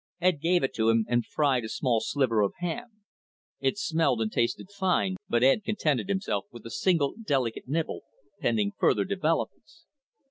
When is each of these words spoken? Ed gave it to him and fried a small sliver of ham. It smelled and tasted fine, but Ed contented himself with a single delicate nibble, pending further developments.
Ed 0.19 0.41
gave 0.41 0.63
it 0.63 0.73
to 0.73 0.89
him 0.89 1.05
and 1.07 1.27
fried 1.27 1.63
a 1.63 1.69
small 1.69 1.99
sliver 1.99 2.41
of 2.41 2.53
ham. 2.57 3.03
It 3.59 3.77
smelled 3.77 4.19
and 4.19 4.31
tasted 4.31 4.71
fine, 4.71 5.15
but 5.29 5.43
Ed 5.43 5.63
contented 5.63 6.09
himself 6.09 6.45
with 6.51 6.65
a 6.65 6.71
single 6.71 7.13
delicate 7.23 7.67
nibble, 7.67 8.01
pending 8.39 8.71
further 8.79 9.05
developments. 9.05 9.85